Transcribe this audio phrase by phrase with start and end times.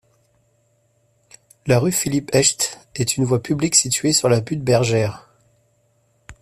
[1.67, 5.29] La rue Philippe-Hecht est une voie publique située sur la butte Bergeyre.